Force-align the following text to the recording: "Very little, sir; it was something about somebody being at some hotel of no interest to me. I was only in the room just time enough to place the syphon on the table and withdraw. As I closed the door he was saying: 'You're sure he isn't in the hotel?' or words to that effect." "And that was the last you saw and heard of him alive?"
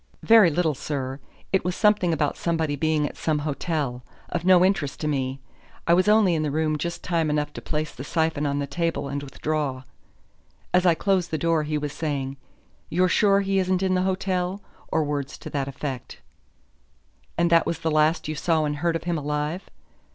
"Very 0.23 0.49
little, 0.49 0.73
sir; 0.73 1.19
it 1.53 1.63
was 1.63 1.75
something 1.75 2.11
about 2.11 2.35
somebody 2.35 2.75
being 2.75 3.07
at 3.07 3.15
some 3.17 3.37
hotel 3.45 4.03
of 4.29 4.43
no 4.43 4.65
interest 4.65 4.99
to 5.01 5.07
me. 5.07 5.39
I 5.85 5.93
was 5.93 6.07
only 6.07 6.33
in 6.33 6.41
the 6.41 6.49
room 6.49 6.79
just 6.79 7.03
time 7.03 7.29
enough 7.29 7.53
to 7.53 7.61
place 7.61 7.93
the 7.93 8.03
syphon 8.03 8.47
on 8.47 8.57
the 8.57 8.65
table 8.65 9.07
and 9.07 9.21
withdraw. 9.21 9.83
As 10.73 10.87
I 10.87 10.95
closed 10.95 11.29
the 11.29 11.37
door 11.37 11.61
he 11.61 11.77
was 11.77 11.93
saying: 11.93 12.37
'You're 12.89 13.09
sure 13.09 13.41
he 13.41 13.59
isn't 13.59 13.83
in 13.83 13.93
the 13.93 14.01
hotel?' 14.01 14.63
or 14.87 15.03
words 15.03 15.37
to 15.37 15.51
that 15.51 15.67
effect." 15.67 16.19
"And 17.37 17.51
that 17.51 17.67
was 17.67 17.81
the 17.81 17.91
last 17.91 18.27
you 18.27 18.33
saw 18.33 18.65
and 18.65 18.77
heard 18.77 18.95
of 18.95 19.03
him 19.03 19.19
alive?" 19.19 19.69